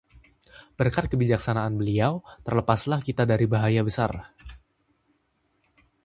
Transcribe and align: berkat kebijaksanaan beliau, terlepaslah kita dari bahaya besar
berkat 0.79 1.05
kebijaksanaan 1.13 1.73
beliau, 1.79 2.13
terlepaslah 2.45 2.99
kita 3.07 3.21
dari 3.31 3.45
bahaya 3.45 3.85
besar 3.85 4.33